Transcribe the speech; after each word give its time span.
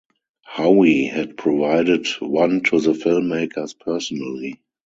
Howe 0.45 0.81
had 1.11 1.37
provided 1.37 2.07
one 2.21 2.63
to 2.63 2.79
the 2.81 2.93
filmmakers 2.93 3.77
personally. 3.79 4.59